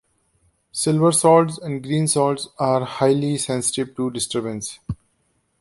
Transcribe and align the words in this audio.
Silverswords 0.73 1.61
and 1.63 1.83
greenswords 1.85 2.47
are 2.57 2.83
highly 2.85 3.37
sensitive 3.37 3.95
to 3.95 4.09
disturbance. 4.09 4.79